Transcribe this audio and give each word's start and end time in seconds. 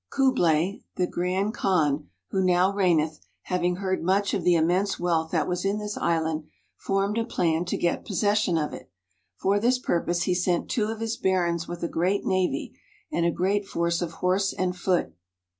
Cublay, 0.09 0.81
the 0.95 1.05
Grand 1.05 1.53
Kaan, 1.53 2.07
who 2.31 2.43
now 2.43 2.73
reigneth, 2.73 3.19
having 3.43 3.75
heard 3.75 4.01
much 4.01 4.33
of 4.33 4.43
the 4.43 4.55
immense 4.55 4.99
wealth 4.99 5.29
that 5.29 5.47
was 5.47 5.63
in 5.63 5.77
this 5.77 5.95
island, 5.95 6.45
formed 6.75 7.19
a 7.19 7.23
plan 7.23 7.65
to 7.65 7.77
get 7.77 8.03
possession 8.03 8.57
of 8.57 8.73
it. 8.73 8.89
For 9.35 9.59
this 9.59 9.77
purpose 9.77 10.23
he 10.23 10.33
sent 10.33 10.71
two 10.71 10.85
of 10.85 11.01
his 11.01 11.17
barons 11.17 11.67
with 11.67 11.83
a 11.83 11.87
great 11.87 12.25
navy, 12.25 12.73
and 13.11 13.27
a 13.27 13.31
great 13.31 13.67
force 13.67 14.01
of 14.01 14.13
horse 14.25 14.53
and 14.53 14.75
foot. 14.75 15.13